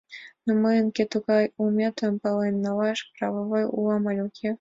Ну 0.45 0.51
мыйын 0.63 0.87
кӧ 0.95 1.03
тугай 1.11 1.45
улметшым 1.59 2.13
пален 2.21 2.55
налаш 2.65 2.99
правам 3.13 3.47
уло 3.77 3.93
але 4.09 4.21
уке? 4.27 4.47